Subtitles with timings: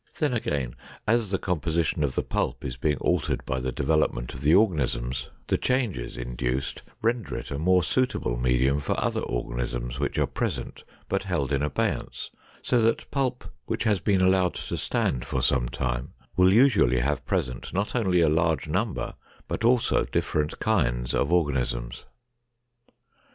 [0.17, 0.73] Then again,
[1.07, 5.29] as the composition of the pulp is being altered by the development of the organisms,
[5.45, 10.83] the changes induced render it a more suitable medium for other organisms which are present
[11.07, 12.31] but held in abeyance,
[12.63, 17.23] so that pulp which has been allowed to stand for some time will usually have
[17.27, 19.13] present not only a large number,
[19.47, 22.05] but also different kinds of organisms.